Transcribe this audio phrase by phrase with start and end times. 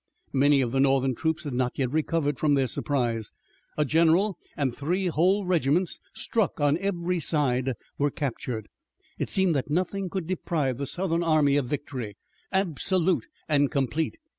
[0.33, 3.31] Many of the Northern troops had not yet recovered from their surprise.
[3.77, 8.67] A general and three whole regiments, struck on every side, were captured.
[9.19, 12.17] It seemed that nothing could deprive the Southern army of victory,
[12.51, 14.17] absolute and complete.